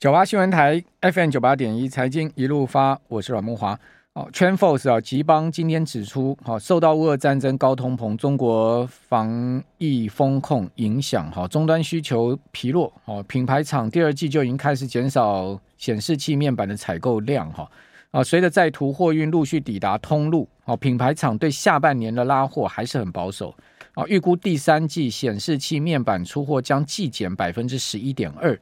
[0.00, 3.76] 九八新闻台 FM 九八点一财经一路发，我是阮慕驊。
[4.12, 17.68] 哦 t r e n f o r c e 啊，吉邦今天指出，好，受到乌俄战争、高通膨、中国防疫风控影响，哈，终端需求疲弱，哦，品牌厂第二季就已经开始减少显示器面板的采购量，哈，
[18.12, 23.52] 啊，随着在途货运陆续抵达通路，哦，品牌厂对下半年的拉货还是很保守，
[23.94, 28.56] 啊，预估第三季显示器面板出货将季减百分之十一点二。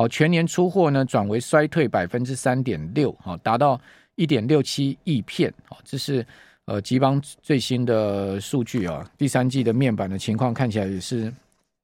[0.00, 3.78] 哦，全年出货呢转为衰退百分之三点六，好，达到
[4.14, 6.26] 一点六七亿片，好，这是
[6.64, 9.06] 呃吉邦最新的数据啊。
[9.18, 11.30] 第三季的面板的情况看起来也是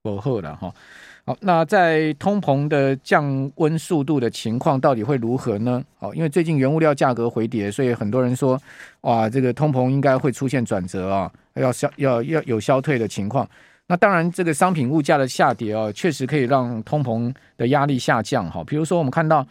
[0.00, 0.72] 不好的哈。
[1.26, 5.84] 好，那在通膨的降温速度的情况到底会如何呢？
[5.98, 8.58] 好，因为最近原物料价格回跌，所以很多人说，
[9.02, 13.46] 哇，这个通膨应该会出现转折啊，要消要要有消退的情况。
[13.88, 18.64] 那当然，这个商品物价的下跌啊，确实可以让通膨的压力下降哈。
[18.64, 19.46] 比如说，我们看到，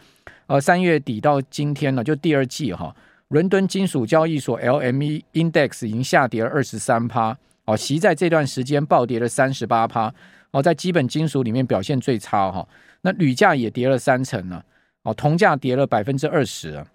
[0.48, 2.94] 呃，三月底到今天呢，就第二季哈，
[3.30, 10.14] 伦敦金属交易所 LME Index 已经下跌了二十三趴，哦，锡在这段时间暴跌了三十八趴，
[10.52, 12.68] 哦，在基本金属里面表现最差哈。
[13.04, 14.62] 那铝价也跌了三成呢，
[15.04, 16.86] 哦，铜价跌了百分之二十啊。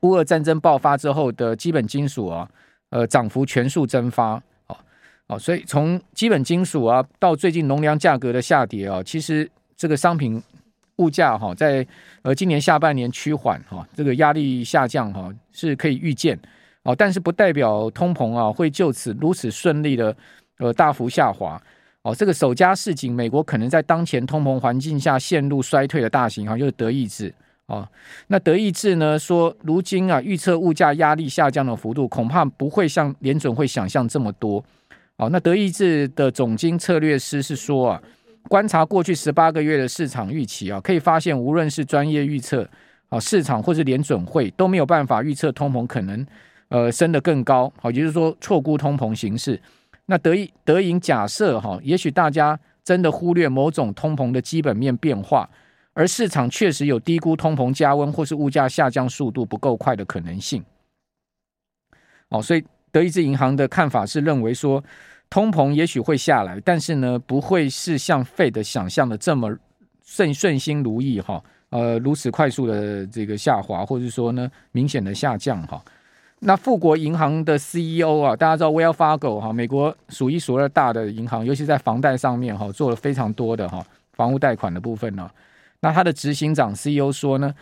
[0.00, 2.46] 乌俄战争爆发之后的基本金属啊，
[2.90, 4.42] 呃，涨幅全数蒸发。
[5.32, 10.42] 哦，所以从基本金属啊，到最近农粮价格的下跌啊，其实这个商品
[10.96, 11.86] 物价哈，在
[12.20, 16.38] 呃今年下半年趋缓哈，这个压力下降哈是可以预见
[16.82, 20.14] 哦，但是不代表通膨啊会就此如此顺利的
[20.58, 21.60] 呃大幅下滑
[22.02, 22.14] 哦。
[22.14, 27.32] 这个首家示警，美国可能在当前通膨环境下陷入衰退的大型行就是德意志
[27.66, 27.88] 哦。
[28.26, 34.62] 那德意志呢说，如今啊预测物价压力下降的幅度恐怕不会像联准会想象这么多。
[35.18, 38.02] 好，那德意志的总经策略师是说啊，
[38.48, 42.68] 观察过去十八个月的市场预期啊，可以发现，无论是专业预测
[43.08, 46.26] 啊，市场或是联准会都没有办法预测通膨可能
[46.68, 47.72] 呃升得更高。
[47.80, 49.60] 好，也就是说错估通膨形势。
[50.06, 55.48] 那德意德银假设哈，也许大家真的忽略某种通膨的基本面变化，
[55.92, 60.64] 而市场确实有低估通膨加温或是物价下降速度不够快的可能性。
[62.30, 64.84] 哦，所以德意志银行的看法是认为说。
[65.30, 69.50] 通膨也许会下来，但是呢，不会是像费的想象的这么
[70.04, 75.82] 顺顺心如意哈，呃，如此快速的这个下滑，或者说呢，明显的下降哈。
[76.40, 83.82] 那富国银行的 CEO 啊，大家知道 Wells Fargo 哈，美国数一数二大的银行，尤其在房贷上面哈，做了非常多的哈
[84.12, 85.30] 房屋贷款的部分呢。
[85.80, 87.54] 那他的执行长 CEO 说呢，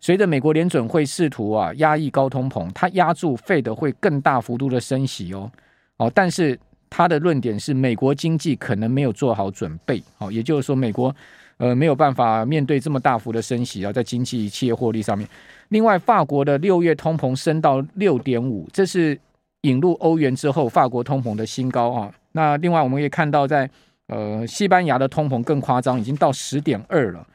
[0.00, 5.50] 随着美国联准会试图啊压抑高通膨，它压住费德会更大幅度的升息哦，
[5.96, 6.58] 哦，但是。
[6.90, 11.14] 他的论点是，美国经济可能没有做好准备，好，也就是说，美国
[11.58, 15.28] 呃没有办法面对这么大幅的升息啊，在经济企业获利上面。
[15.68, 19.20] 另外，法国的六月通膨升到六点五，这是
[19.60, 22.10] 引入欧元之后法国通膨的新高啊。
[22.32, 23.68] 那另外，我们也看到在
[24.06, 27.26] 呃西班牙的通膨更夸张，已经到十点二了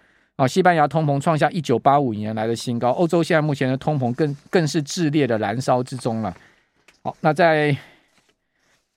[0.47, 6.35] 西班牙通膨创下一九八五年来的新高，欧洲现在目前的通膨更更是炽烈的燃烧之中了。
[7.03, 7.75] 好，那在。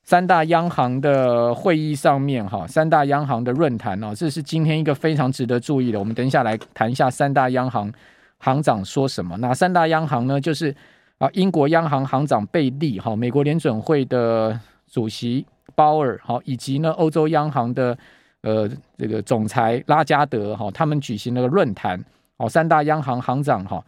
[0.08, 5.98] 三大央行的会议上面，哈，三大央行的论坛哦，这是今天一个非常值得注意的。
[5.98, 7.92] 我们等一下来谈一下三大央行
[8.38, 9.36] 行长说什么。
[9.38, 10.40] 哪三大央行呢？
[10.40, 10.72] 就是
[11.18, 14.56] 啊，英国央行行长贝利，哈，美国联准会的
[14.88, 17.98] 主席鲍尔，哈，以及呢，欧洲央行的
[18.46, 22.02] 呃这个总裁拉加德，哈，他们举行了个论坛。
[22.36, 23.82] 哦，三大央行行长哈，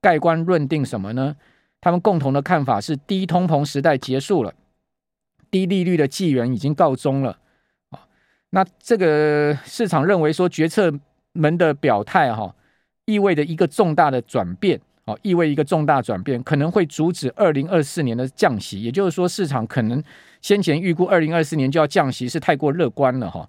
[0.00, 1.34] 盖棺论定什么呢？
[1.80, 4.52] 他们共同的看法是，低通膨时代结束了。
[5.50, 7.38] 低利率的纪元已经告终了
[7.90, 8.00] 啊，
[8.50, 10.92] 那这个市场认为说，决策
[11.32, 12.54] 们的表态哈，
[13.06, 18.82] 意味着一个重大的转变啊，意味一个重大转变，可能会阻止二零二四年的降息。
[18.82, 20.02] 也就是说，市场可能
[20.42, 23.48] 先前预估二零二四年就要降息是太过乐观了哈。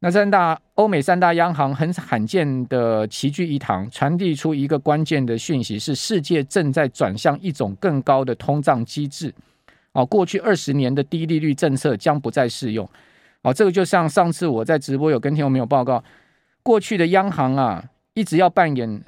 [0.00, 9.34] 那三大欧美三大央行很罕见的齐聚一堂，传递出一个关键的讯息：是世界正在转向一种更高的通胀机制。
[9.92, 12.86] 哦，过去二十年的低利率政策将不再适用。
[13.40, 16.04] 哦，这个就像上次我在直播有跟听众朋友报告，
[16.62, 17.82] 过去的央行啊，
[18.12, 19.02] 一直要扮演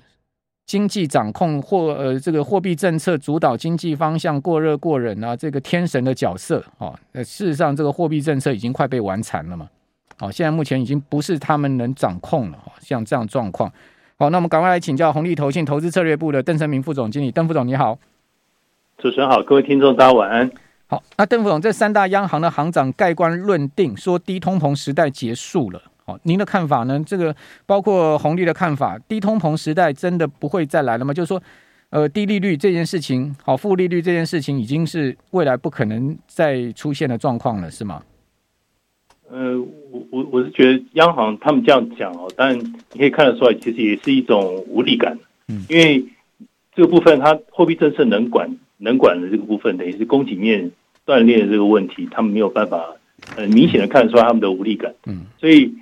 [0.64, 6.64] 经济掌控或呃这个货币政策主导经济方向过热过冷啊，这个天神的角色。
[6.78, 9.68] 哦，事实上这个货币政策已经快被玩残了嘛。
[10.20, 12.58] 哦，现在目前已经不是他们能掌控了。
[12.80, 13.70] 像这样状况。
[14.18, 17.98] 好，那我们赶快来请教红利投信投资策略部的邓成明副总经理，邓副总你好。
[18.96, 20.50] 主持人好，各位听众大家晚安。
[20.86, 25.82] 好，那邓副总，这三大央行的行长盖棺论定说，低通膨时代结束了。
[26.04, 26.98] 好，您的看法呢？
[27.06, 27.36] 这个
[27.66, 31.12] 包括红利的看法，低通膨时代真的不会再来了吗？
[31.12, 31.40] 就是说，
[31.90, 38.02] 呃，低利率这件事情，好，负利率这件事情，已经是未来不可能再出现的状况了，是吗？
[39.30, 39.60] 呃，
[39.90, 45.18] 我我我是觉得央行他们这样讲哦，但你可以看得出来，其实也是一种无力感。
[45.48, 46.02] 嗯，因为
[46.74, 50.70] 这个部分，它货币政策能管能管的这个部分，等于是供给面
[51.04, 52.94] 断裂的这个问题，他们没有办法
[53.36, 54.94] 很明显的看得出来他们的无力感。
[55.06, 55.74] 嗯，所以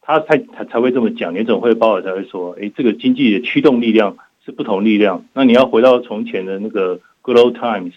[0.00, 5.24] 他才才才会这么讲，联总会鲍尔才会说，哎，这个经济的驱动力量是不同力量。
[5.34, 7.92] 那你要回到从前的那个 good old times，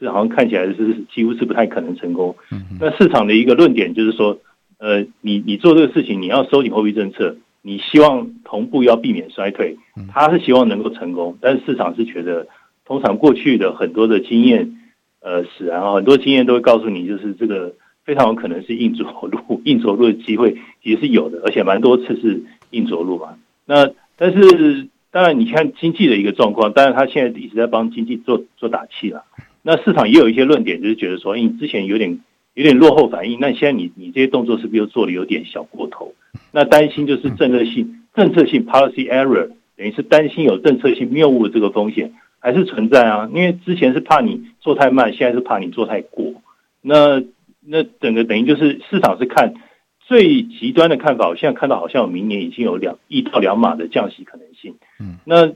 [0.00, 2.34] 这好像看起来是几乎是不太可能成功。
[2.50, 4.38] 嗯，那市场的一个论点就是说。
[4.78, 9.78] 呃，你你做这个事情，你要收紧货币政策，你希望同步要避免衰退，
[10.12, 12.46] 他是希望能够成功，但是市场是觉得，
[12.84, 14.76] 通常过去的很多的经验，
[15.20, 17.74] 呃，使然后很多经验都会告诉你，就是这个
[18.04, 23.38] 非常有可能是硬着陆， 硬着陆的机会也是有的，而且蛮多次是硬着陆嘛。
[23.64, 29.24] 那但是当然，你看经济的一个状况，当然他现在一直在帮经济做做打气了。
[29.62, 32.20] 那市场也有一些论点，就是觉得说，因为之前有点。
[32.56, 36.14] 有点落后反应，那现在你你这些动作是不是又做的有点小过头？
[36.52, 43.28] 那担心就是政策性政策性 policy error，等于是担心有政策性谬误的这个风险还是存在啊？
[43.34, 46.32] 因为之前是怕你做太慢，现在是怕你做太过。
[46.80, 47.22] 那
[47.60, 49.52] 那整个等于就是市场是看
[50.00, 54.76] 最极端的看法，我现在看到好像明年已经有两一到两码的降息可能性。
[54.98, 55.52] 嗯，那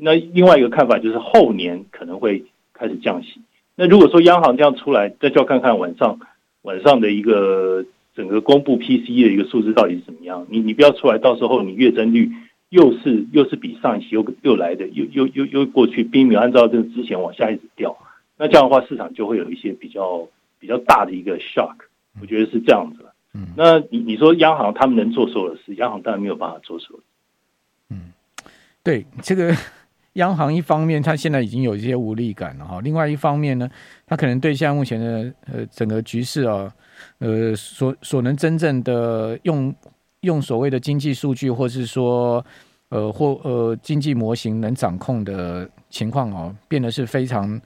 [0.00, 3.42] 那另外一个看法就是后年可能会开始降息。
[3.76, 6.18] 那如果说央行这样出来，那就要看看晚上。
[6.62, 7.84] 晚上的一个
[8.14, 10.46] 整个公布 PCE 的一个数字到底是怎么样？
[10.50, 12.30] 你你不要出来，到时候你月增率
[12.68, 17.96] 又是又是比上一期又又来的又又又又过去，并没有按照这个之前往下一直掉。
[18.36, 20.28] 那这样的话，市场就会有一些比较
[20.58, 21.76] 比较大的一个 shock。
[22.20, 23.04] 我觉得是这样子。
[23.32, 27.02] 嗯，那你你说央行他们能做所有的事，央行当然没有办法做所有。
[27.90, 28.12] 嗯，
[28.82, 29.54] 对这个。
[30.14, 32.80] 央行一方面，它现在已经有一些无力感了哈。
[32.82, 33.70] 另外一方面呢，
[34.06, 36.72] 它可能对现在目前的呃整个局势啊，
[37.18, 39.74] 呃所所能真正的用
[40.22, 42.44] 用所谓的经济数据，或是说
[42.88, 47.60] 呃或呃经济模型能掌控的情况哦，变得是非常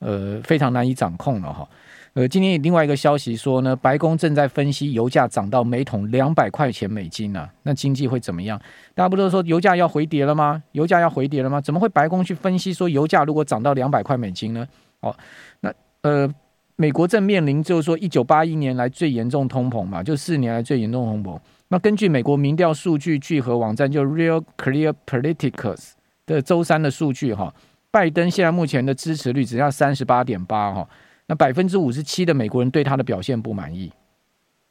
[0.00, 1.68] 呃非常难以掌控了哈。
[2.14, 8.56] 呃，今天有另外一个消息说呢，白宫正在分析油价涨到每桶两百块钱美金呢、啊，那经济会怎么样？
[8.94, 10.62] 大家不都说油价要回跌了吗？
[10.72, 11.60] 油价要回跌了吗？
[11.60, 14.64] 怎么会白宫去分析说油价如果涨到两百块美金呢？
[15.00, 15.12] 哦，
[15.58, 16.32] 那呃，
[16.76, 21.36] 美国正面临就是说一九八一年来最严重通膨嘛，就四年来最严重通膨。
[21.66, 25.94] 那根据美国民调数据聚合网站就 Real Clear Politics
[26.26, 27.52] 的周三的数据哈，
[27.90, 30.88] 拜登现在目前的支持率只要三十八点八哈。
[31.26, 33.90] 那百分之五十七的美国人对他的表现不满意。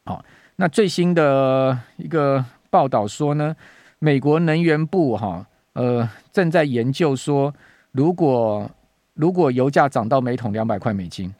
[0.05, 0.23] 好，
[0.55, 3.55] 那最新的一个报道说呢，
[3.99, 7.53] 美国能源部哈呃正在研究说，
[7.91, 8.69] 如果
[9.13, 11.33] 如果油价涨到每桶两百块美金，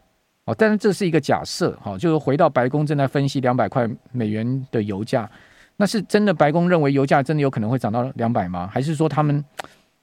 [0.46, 5.30] 哦，但是这是一个假设哈，就是回到白宫正在分析两百块美元的油价，
[5.76, 8.68] 那是真的白宫认为油价真的有可能会涨到两百吗？
[8.72, 9.44] 还是说他们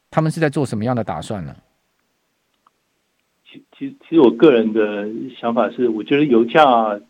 [0.10, 1.56] 他们是在做什么样的打算呢？
[3.82, 7.02] 其实，其实我个人的想法是，我觉得油价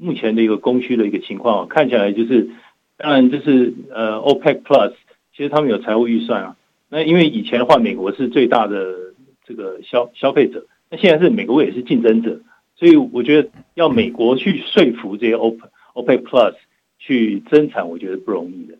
[0.00, 2.50] 目前的一个供需的一个情况，看起来就是，
[2.96, 4.92] 当然就是呃，OPEC Plus，
[5.36, 6.56] 其实他们有财务预算啊。
[6.88, 8.94] 那因为以前的话，美国是最大的
[9.44, 12.42] 这个消消费者，那现在是美国也是竞争者，
[12.76, 15.58] 所以我觉得要美国去说服这些 OPEC
[15.94, 16.54] OPEC Plus
[17.00, 18.78] 去增产，我觉得不容易的。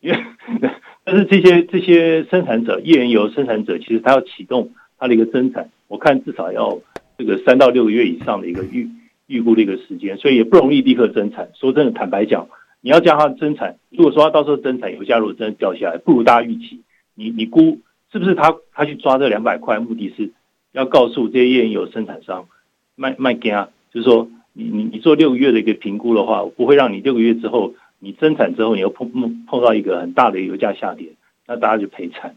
[0.00, 0.18] 因为
[1.04, 5.68] 但是这些这些生产者，页岩油生产者，其实他要启动他的一个增产。
[5.88, 6.78] 我看至少要
[7.18, 8.88] 这个三到六个月以上的一个预
[9.26, 11.50] 预估的一个时间，所以也不容易立刻增产。
[11.54, 12.46] 说真的，坦白讲，
[12.80, 16.82] 你要叫他增产，如果说他到时候增产，油价如果真的掉下来，不如大家预期，
[17.16, 17.80] 你你估
[18.12, 20.30] 是不是他他去抓这两百块，目的是
[20.70, 22.46] 要告诉这些页岩油生产商
[22.94, 31.08] 卖卖给他，就是说你你你做六个月的一个评估的话，不会让你六个月之后你增产之后，你又碰碰碰到一个很大的油价下跌，
[31.48, 32.36] 那大家就赔惨。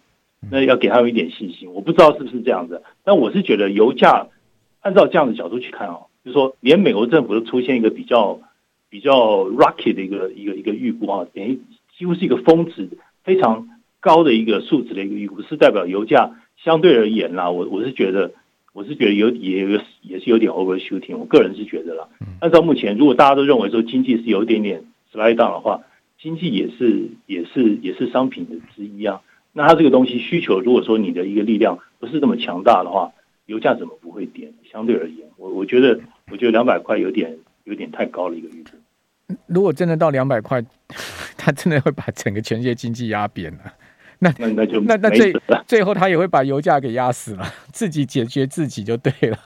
[0.51, 4.27] 那要给他们一点信心，我不知道是不是这样子，但我是觉得油价
[4.81, 8.39] 按照这样的角度去看哦，就是说连美国政府都出现一个比较
[8.89, 11.59] 比较 rocky 的一个一个一个预估啊，等于
[11.97, 12.89] 几乎是一个峰值
[13.23, 13.67] 非常
[13.99, 18.31] 高的一个数值的一个预估，是代表油价相对而言啦，我我是觉得
[18.73, 22.07] 我是觉得有也有也是有点 overshooting，我个人是觉得啦，
[22.39, 25.81] 按照目前如果大家都认为说经济是有一点点 slide down 的话，
[26.19, 29.21] 经济也是也是也是商品的之一啊。
[29.57, 33.13] 那它这个东西需求，如果说你的一个力量不是这么强大的话，
[33.45, 34.51] 油价怎么不会跌？
[34.69, 35.97] 相对而言，我我觉得，
[36.29, 38.71] 我觉得两百块有点有点太高了一个预测。
[39.47, 40.62] 如果真的到两百块，
[41.38, 43.59] 它真的会把整个全世界经济压扁了。
[44.19, 45.33] 那那那就那那最
[45.65, 49.38] 最后他也会把油价给压死了，自己解决自己就对了。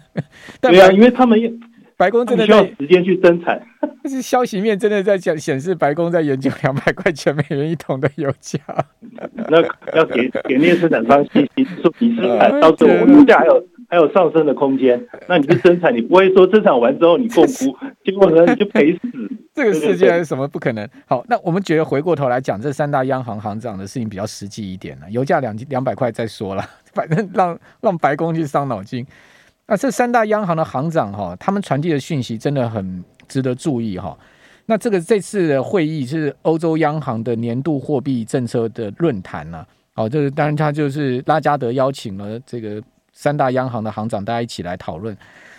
[0.60, 1.38] 对啊，因为他们
[1.96, 3.60] 白宫真的需要时间去生产。
[4.02, 8.58] 但是消息面真的在讲显示，白宫在研究 两百块钱美元一桶的油价。
[9.48, 9.62] 那
[9.96, 15.00] 要给给那些生产商信息，说你生产到时候油价还有还有上升的空间。
[15.28, 19.00] 那你是生产，你不会说生产完之后你摃龟，结果呢你就赔死。
[19.54, 20.88] 这个世界还是什么不可能？
[21.06, 25.08] 好，那我们觉得回过头来讲，这三大央行行长的事情比较实际一点了。
[25.10, 29.06] 油价两两百块再说了，反正让让白宫去伤脑筋。
[29.66, 34.16] 那这三大央行的行长哈，他们传递的讯息真的很值得注意哈。
[34.66, 39.66] 那这个这次的会议是欧洲央行的年度货币政策的论坛呐。
[39.94, 45.16] 好，这个当然他就是拉加德邀请了这个三大央行的行长，大家一起来讨论。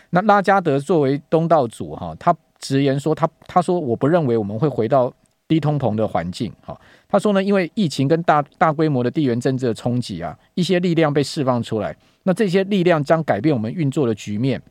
[0.09, 2.35] 那拉加德作为东道主哈，他。
[2.57, 5.13] 直言说他他说我不认为我们会回到
[5.47, 6.51] 低通膨的环境。
[6.65, 6.75] 哈，
[7.07, 11.95] 他说呢，因为疫情跟大大规模的地缘政治的冲击啊，一些力量被释放出来，
[12.25, 14.61] 那这些力量将改变我们运作的局面。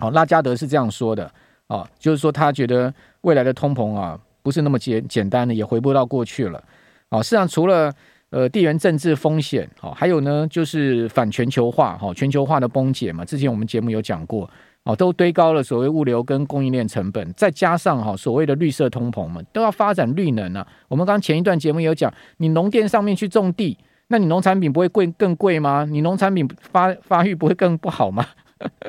[0.00, 1.30] 好，拉加德是这样说的
[1.68, 6.62] 啊，就是说他觉得未来的通膨啊不是那么简简单的，也回不到过去了。
[7.10, 7.92] 啊，实际上除了
[8.30, 14.50] 呃地缘政治风险，好，还有呢就是反全球化，哈，全球化的崩解嘛，之前我们节目有讲过。
[14.84, 20.66] 哦，都堆高了所谓物流跟供应链成本，再加上哈所谓的绿色通膨嘛，都要发展绿能啊。
[20.86, 23.76] 我们刚前一段节目有讲，你农电上面去种地，
[24.08, 25.86] 那你农产品不会贵更贵吗？
[25.88, 28.26] 你农产品发发育不会更不好吗？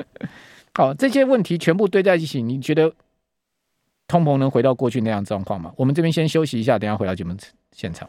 [0.74, 2.92] 好，这些问题全部堆在一起，你觉得
[4.08, 5.72] 通膨能回到过去那样状况吗？
[5.76, 7.36] 我们这边先休息一下，等下回到节目
[7.72, 8.08] 现场。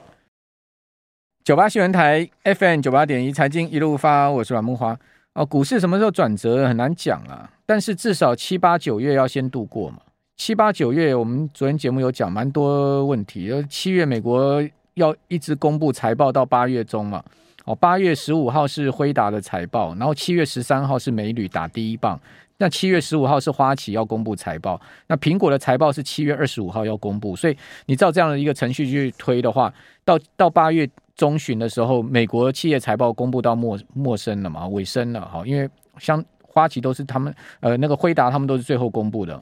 [1.43, 4.97] 九八新闻台 FM 九八点一财经一路发，我是阮木花。
[5.33, 9.99] 哦，股市什么时候转折很难讲啊，但是至少七八九月要先度过嘛。
[10.37, 13.51] 七八九月，我们昨天节目有讲蛮多问题。
[13.69, 14.63] 七月美国
[14.95, 17.23] 要一直公布财报到八月中嘛。
[17.65, 22.19] 哦，八月十五号是辉达的财报，然后七月十三号是美铝打第一棒。
[22.57, 27.35] 那七月十五号是花旗要公布财报，那苹果的财报是七月二十五号要公布。
[27.35, 30.89] 所以你照这样的一个程序去推的话，到到八月。
[31.13, 35.69] 中旬的时候，美国企业财报公布到陌陌生了嘛，尾声了哈，因为
[35.99, 39.39] 像花旗都是他们呃那个辉达他们都是最后公布的，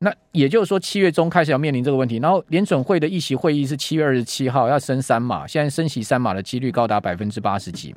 [0.00, 7.94] 那也就是说七月中开始要面临这个问题，然后联准会的议席会议是七月二十七号要升三码，现在升息三码的几率高达百分之八十几，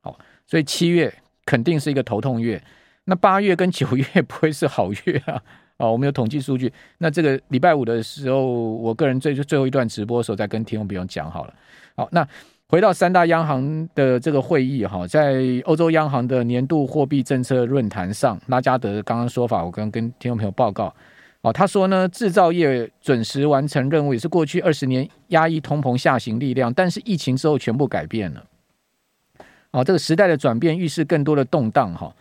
[0.00, 1.12] 好，所以七月
[1.46, 2.62] 肯定是一个头痛月，
[3.04, 5.42] 那八月跟九月 不会是好月啊，
[5.76, 11.54] 哦，我们有统计数据，那这个礼拜五的时候，我个人最最后一段直播的时候再跟听众朋友讲好了，
[11.94, 12.26] 好，那。
[12.68, 20.94] 回到三大央行的这个会议哈，在欧洲央行的年度货币政策论坛上，拉加德刚刚说法，我刚刚跟听众朋友报告，
[21.42, 28.44] 哦，他说呢，制造业准时完成任务也是过去二十年压抑通膨下行力量，但是疫情之后全部改变了，
[29.72, 32.14] 哦，这个时代的转变预示更多的动荡哈。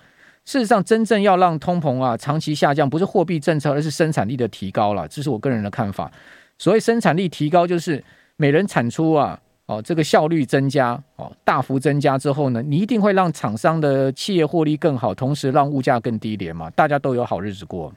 [0.44, 6.12] 事实上，真正要让通膨啊长期下降，不是货币政策，而是生产力的提高了，这是我个人的看法。
[6.58, 8.04] 所谓生产力提高，就是
[8.38, 9.40] 每人产出啊。
[9.68, 17.94] 哦，这个效率增加，哦，大幅增加之后呢，你一定会让厂商的企业获利更好，同时让物价更低廉嘛，大家都有好日子过。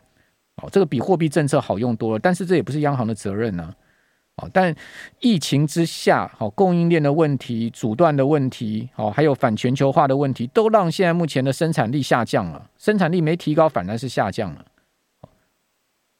[0.57, 3.75] 哦，这个比货币政策好用多了，但是这也不是央行的责任呢。
[4.37, 4.75] 哦，但
[5.21, 14.65] 疫情之下，哦，供应链的问题、阻断的问题，哦，还有反全球化的问题，都让现在目前的生产力下降了，生产力没提高，反而是下降了。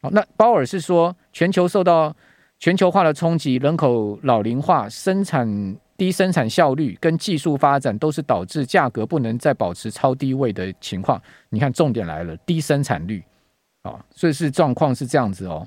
[0.01, 2.15] 好，那鲍尔是说全球受到。
[2.57, 11.21] 全球化的冲击、人口老龄化、生产低生产效率跟技术发展，都是导致价格不能再保持超低位的情况。
[11.49, 13.21] 你看，重点来了，低生产率
[13.85, 15.65] 啊，所以是状况是这样子哦。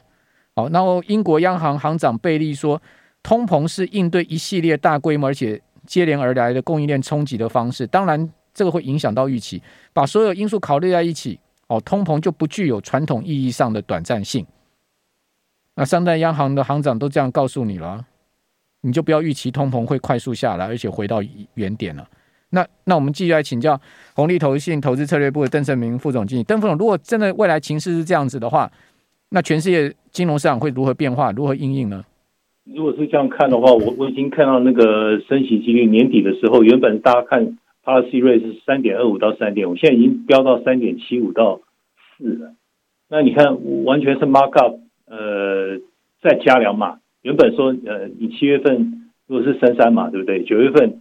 [0.56, 2.80] 好，然后英国央行行长贝利说，
[3.22, 7.86] 通膨是应对一系列大规模而且接连而来的供应链冲击的方式。
[7.86, 14.44] 当然，这个会影响到预期，把所有因素考虑在一起，哦，通膨就不具有传统意义上的短暂性。
[15.74, 18.04] 那三大央行的行长都这样告诉你了，
[18.80, 21.22] 你就不要预期通膨会快速下来，而且回到
[21.54, 22.04] 原点了。
[22.50, 23.80] 那那我们继续来请教
[24.14, 26.42] 红利投信投资策略部的邓胜明副总经理。
[26.44, 28.70] 邓副总，如果真的未来情势是这样子的话，
[29.30, 32.04] 那全世界金融市场会如何变化，如何应应呢？
[32.64, 41.60] 如果是这样看的话，我我已经看到那个升息几率年底的时候，原本大家看 policy rate 是三点二五到三点五，现在已经飙到三点七五到
[42.16, 42.54] 四了。
[43.08, 44.80] 那你看，完全是 mark up。
[45.10, 45.78] 呃，
[46.20, 50.44] 再加两码，原本说，呃，你七月份如果是升三码，对不对？
[50.44, 51.00] 九月份，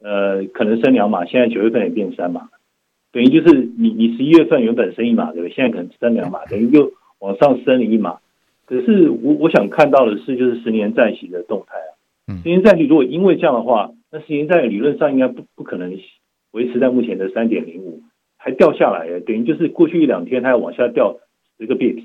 [0.00, 2.48] 呃，可能升两码，现在九月份也变三码，
[3.12, 5.54] 等于就是你你十一月份原本升一码，对不对？
[5.54, 8.18] 现在可能升两码，等于又往上升了一码。
[8.66, 11.90] 可是我我想看到的是，就是十年债息的动态啊。
[12.28, 15.98] 嗯，十年债息如果因为这样的话，那十年债理论上应该不不可能
[16.52, 18.02] 维持在目前的三点零五，
[18.36, 21.16] 还掉下来，等于就是过去一两天它要往下掉
[21.58, 22.04] 十个 bps，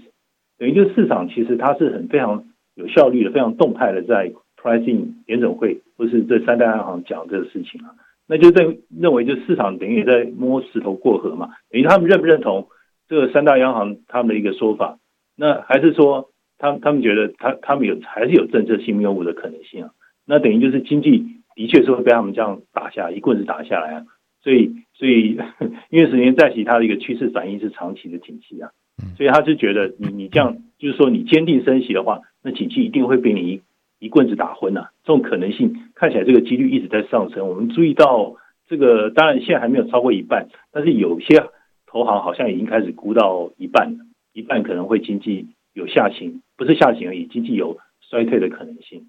[0.58, 2.46] 等于就是市场其实它是很非常
[2.76, 7.96] 有效率的、非常动态的在 pricing 联准会或是这三大央行讲这个事情啊。
[8.28, 12.68] 那就认认为就市场等于在摸石头过河嘛，等于他们认不认同
[13.08, 14.98] 这个三大央行他们的一个说法？
[15.36, 16.30] 那还是说？
[16.60, 19.90] 他他们觉得他他们有还是有政策性谬误的可能性啊，
[20.26, 24.06] 那等于就是经济的确是会被他们这样打下一棍子打下来啊，
[24.42, 25.38] 所以所以
[25.90, 28.70] 因为十年债息它的一个趋势反应是长期的景气啊，
[29.18, 33.62] 所以他就觉得你你这样就是说你坚定升息的话，那景气一定会被你
[34.04, 37.48] 一一棍子打昏啊，这种可能性看起来这个几率一直在上升。
[37.48, 38.36] 我们注意到
[38.68, 41.42] 这个当然现在还没有超过一半，但是有些
[41.88, 46.42] 投行好像已经开始估到一半了，一半可能会经济有下行。
[46.58, 49.08] 不是下行而已，经济有衰退的可能性，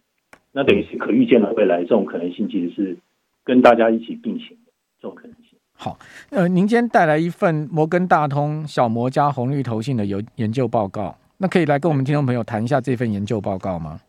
[0.53, 2.97] 那等于是可预见的未来，这种可能性其实是
[3.45, 5.59] 跟大家一起并行的这种可能性。
[5.77, 5.99] 好，
[6.31, 14.01] 呃，您今天带来一份摩根大通小摩加红绿投信的有研究报告，那可以来跟我们听众朋友谈一下这份研究报告吗？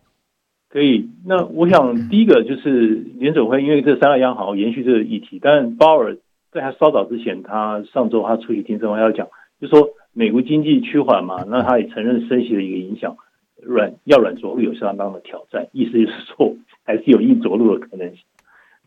[0.76, 1.10] 可以。
[1.26, 6.18] 那我想第一个就是联准会，因为这三大央行延续这个议题，但鲍尔
[6.52, 9.30] 在他稍早之前，他上周他出席听证会要讲，
[9.62, 13.16] 就说美国经济趋缓嘛，那他也承认升息的一个影响。
[13.64, 18.26] 软要软着陆有相当的挑战，意思就是说还是有硬着陆的可能性。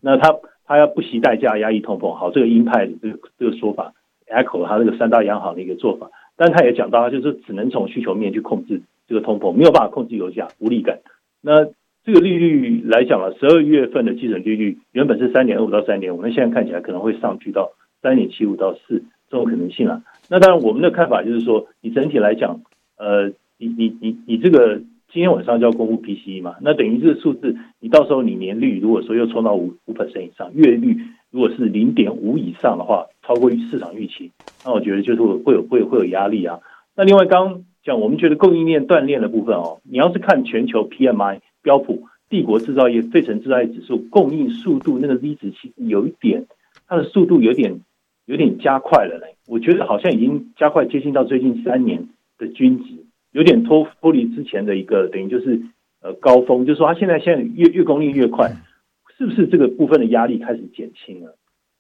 [0.03, 3.95] 那他他要不惜代价压抑通膨，好，这个鹰派的这个这个说法
[4.31, 6.11] ，echo 他这个三大央行的一个做法。
[6.37, 10.99] 但他也讲到，就是只能从需求面去控制这个通膨，没有办法控制油价，无力感。
[11.41, 11.65] 那
[12.09, 20.01] 这个利率来讲啊，十二月份的基准利率原本是三点二五到三点五，那现在看起来可能会上去到三点七五到四这种可能性啊。
[20.31, 22.63] 那当然我们的看法就是说，你整体来讲，
[22.97, 23.33] 呃。
[23.61, 24.77] 你你你你这个
[25.13, 26.55] 今天晚上就要公布 PCE 嘛？
[26.63, 30.97] 那等于这个数字，你到时候你年率如果说又冲到五五百分以上，月率
[31.33, 34.31] 如果是零点五以上的话，超过市场预期，
[34.65, 36.61] 那我觉得就是会有会有会有压力啊。
[36.95, 46.47] 那另外刚像，我们觉得供应链断裂的部分哦，你要是看全球 PMI 标普帝国制造业费城制造业指数供应速度那个 Z 值其实有一点，
[46.87, 47.81] 它的速度有点
[48.27, 49.37] 有点加快了嘞。
[49.47, 52.93] 我觉得好像已经加快接近到最近三年的均值。
[53.33, 55.63] 有点脱脱离之前的一个等于就是
[56.03, 58.53] 呃高峰，就是说它现在现在越越供应越快，
[59.17, 61.37] 是不是这个部分的压力开始减轻了？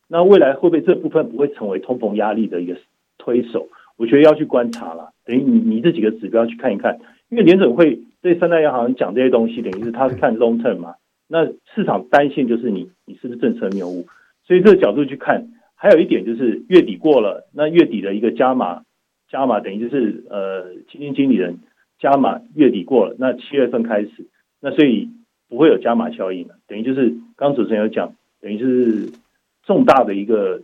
[0.08, 2.78] 那未来会不会这部分不会成为通膨压力的一个
[3.18, 3.68] 推手？
[3.96, 5.12] 我觉得要去观察了。
[5.28, 10.94] 等于你你这几个指标去看一看，因为联准会对三大央行讲这些东西，等于是他是看 long term 嘛。
[11.28, 14.06] 那市场担心就是你你是不是政策谬误？
[14.46, 18.82] 所以这个角度去看，还有一点就是月底过了，那月底的一个加码。
[19.30, 21.58] 加码等于就是呃，基金经理人
[21.98, 24.26] 加码月底过了，那七月份开始，
[24.58, 25.10] 那所以
[25.50, 26.54] 不会有加码效应了。
[26.66, 29.12] 等于就是刚主持人有讲，等于是
[29.66, 30.62] 重大的一个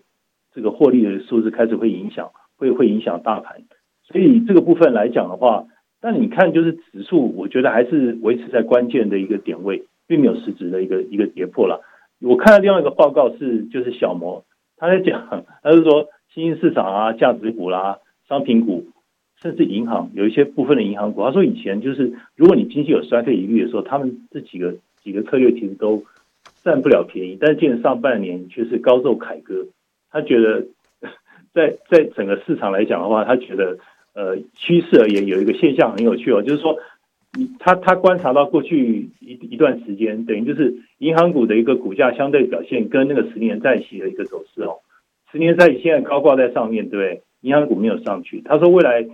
[0.55, 3.61] 这个获利的数字开始会影响，会会影响大盘。
[4.07, 5.65] 所以这个部分来讲的话，
[6.01, 11.81] 但你看就是指数，我觉得还是维持在关键的一个点位，并没有实质的一个一个跌破了。
[12.21, 14.45] 我看到另外一个报告是，就是小摩
[14.77, 18.87] 他在讲， 他是说新兴市场啊，价值股啦、商品股，
[19.41, 26.05] 甚至银行有一些部分的银行股，他说以前就是如果你经济有衰退疑虑的时候，他们这几个几个策略其实都
[26.63, 27.39] 占不了便宜。
[27.41, 29.67] 但是今年上半年却是高奏凯歌，
[30.11, 30.67] 他觉得
[31.55, 33.79] 在在整个市场来讲的话，他觉得
[34.15, 36.79] 呃趋势而言有一个现象很有趣哦，就是说
[37.59, 44.77] 他他观察到过去一一段时间，等于就是银行股的一个股价相对表现跟那个十年债息的一个走势哦，
[45.33, 47.23] 十年债息现在高挂在上面，对？
[47.41, 49.07] 银行股没有上去，他说未来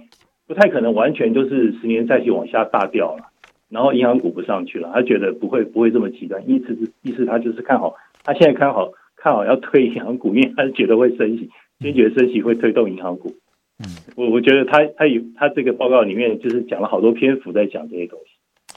[0.47, 3.25] 不太可能完全就是十年债息往下大掉了，
[3.69, 13.35] 然后银行股不上去了，他觉得不会不会这么极端，意思是意思他就是看好，他现在看好看好要推银行股，因为他觉得会升息，坚决升息会推动银行股。
[13.83, 18.77] 嗯，我我觉得他他有他这个报告里面就是讲了好多篇幅在讲这些东西。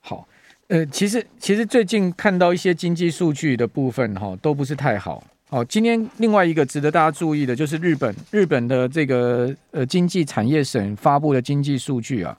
[0.00, 0.28] 好，
[0.68, 5.24] 呃，其实其实最近看到一些经济数据的部分哈，都不是太好。
[5.50, 12.36] 哦，今天另外一个值得大家注意的就是日本，日本的这个呃经济产业省发布的经济数据啊，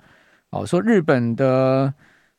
[0.52, 1.94] 哦，说日本的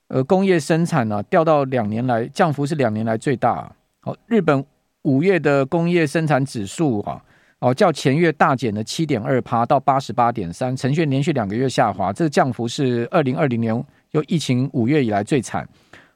[0.09, 3.73] 呃工业生产呢、啊、掉到两年来降幅是两年来最大。
[4.03, 4.65] 哦，日本
[5.03, 7.23] 五月的工业生产指数啊，
[7.61, 15.69] 哦较前月大减了七点二趴到八十八点三，呈现连续两个月下滑，这个降幅是二零二零年由疫情五月以来最惨。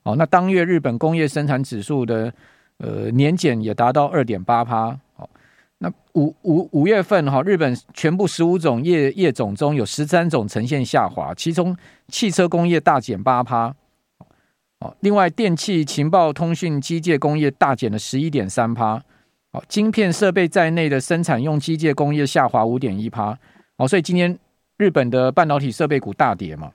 [0.03, 2.33] 哦，那当月日本工业生产指数的。
[2.83, 5.29] 呃，年减也达到二点八趴，哦，
[5.77, 11.77] 那五五五月份哈，日本全部十五种业业种中有十三种呈现下滑，其中
[12.09, 13.75] 汽车工业大减八趴，
[14.79, 19.03] 哦，另外电气、情报、通讯、机械工业大减了十一点三趴，
[19.53, 23.39] 好，晶片设备在内的生产用机械工业下滑五点一趴，
[23.77, 24.39] 哦，所以今天
[24.79, 26.73] 日本的半导体设备股大跌嘛，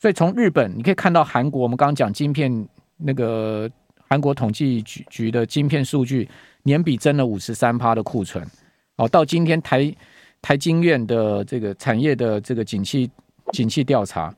[0.00, 3.70] 所以从日本你可以看到韩国，我们刚刚讲晶片那个
[4.08, 6.28] 韩国统计局局的晶片数据。
[6.64, 8.48] 年比增了五十三趴的库存，
[8.94, 9.92] 哦，到今天台
[10.40, 13.10] 台经院的这个产业的这个景气
[13.52, 14.32] 景气调查，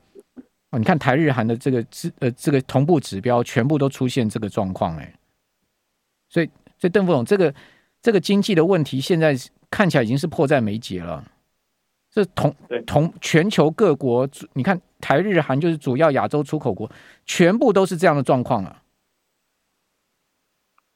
[0.71, 5.15] 哦，你看台日韩的这个指呃这个同步指标全部都出现这个状况，哎，
[6.31, 7.55] 所以所以邓副总，这个
[8.03, 9.35] 这个经济的问题现在
[9.71, 11.25] 看起来已经是迫在眉睫了。
[12.11, 12.55] 这同
[12.87, 16.89] 同全球各国，你看台日韩就是主要亚洲出口国，
[17.27, 18.83] 全部都是这样的状况啊。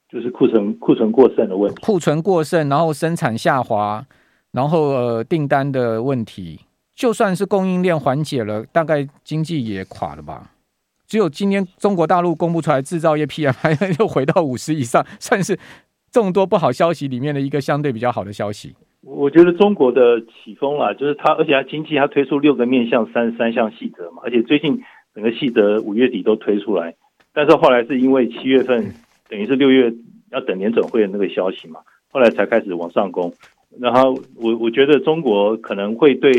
[0.08, 4.06] 就是库存库存过剩的问题，库存过剩，然后生产下滑，
[4.52, 6.60] 然后呃订单的问题，
[6.94, 10.52] 就算是供应链缓解了，大概经济也垮了吧？
[11.08, 15.58] 只有今天中国大陆公布出来制造业 PMI 又回到五十以上，算是
[16.12, 18.76] 众多不好消息里面的一个相对比较好的消息。
[19.02, 24.82] 我觉得中国的起风了，就是它，而且它经济它推出六个面向三三项细则嘛，而且最近
[25.14, 26.94] 整个细则五月底都推出来，
[27.32, 28.94] 但是后来是因为七月份。
[29.30, 29.92] 等于是六月
[30.30, 33.30] 要等年准会的那个消息嘛，后来才开始往上攻。
[33.78, 36.32] 然后我我觉得中国可能会对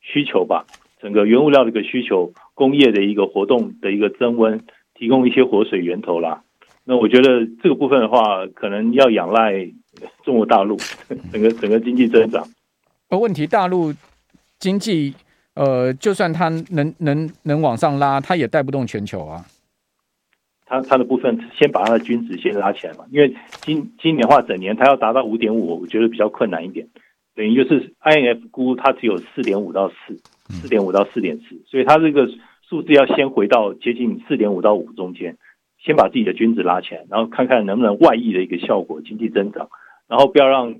[0.00, 0.66] 需求吧，
[1.00, 4.64] 整个原物料的一个需求、工业的一个活动的一个增温，
[4.94, 6.42] 提供一些活水源头啦。
[6.84, 9.68] 那我觉得这个部分的话，可能要仰赖
[10.24, 10.76] 中国大陆
[11.30, 12.42] 整个整个经济增长。
[13.10, 13.92] 而问题，大陆
[14.58, 15.14] 经济
[15.54, 19.44] 呃，就算它能能能往上拉，它也带不动全球啊。
[20.64, 26.88] 它它的部分先把它的均值先拉起来嘛，因为今今年的话整年它要达到五点五，我觉得比较困难一点，
[27.34, 32.26] 等于就是 INF 估它只有四点五到四，四点五到四点四，所以它这个
[32.70, 35.36] 数字要先回到接近四点五到五中间，
[35.84, 39.68] 先把自己的均值拉起来，然后看看能不能外溢的一个效果，经济增长，
[40.08, 40.74] 然后不要让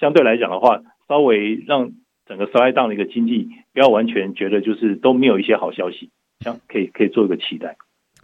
[0.00, 1.92] 相对来讲的话，稍微让
[2.24, 6.08] 整个 slide down 的一个经济不要完全觉得就是都没有一些好消息，
[6.40, 7.76] 像可以可以做一个期待。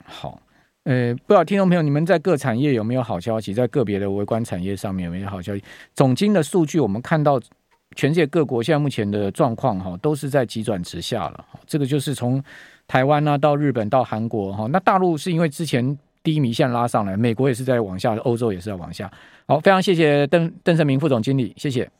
[0.06, 0.40] 好。
[0.84, 3.52] 呃，不知道听众朋友，你们在各产业有没有好消息？
[3.52, 5.62] 在个别的微观产业上面有没有好消息？
[5.92, 7.38] 总经的数据，我们看到
[7.96, 11.44] 全世界各国现在目前的状况哈，都是在急转直下了。
[11.66, 12.42] 这个就是从
[12.86, 19.10] 台湾啊到日本到韩国哈，那大陆是因为之前低迷线拉上来，美国也是在往下，欧洲也是在往下。
[19.46, 21.90] 好，非常谢谢邓邓胜明副总经理，谢谢。